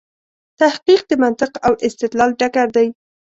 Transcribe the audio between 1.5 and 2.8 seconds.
او استدلال ډګر